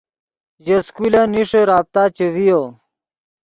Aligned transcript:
ژے 0.65 0.77
سکولن 0.85 1.27
نیݰے 1.33 1.61
رابطہ 1.71 2.03
چے 2.15 2.25
ڤیو 2.33 2.61